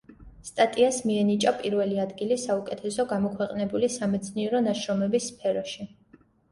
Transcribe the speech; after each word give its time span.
სტატიას 0.47 0.97
მიენიჭა 1.09 1.53
პირველი 1.59 2.01
ადგილი 2.05 2.39
საუკეთესო 2.45 3.07
გამოქვეყნებული 3.15 3.95
სამეცნიერო 4.01 4.67
ნაშრომების 4.71 5.33
სფეროში. 5.35 5.93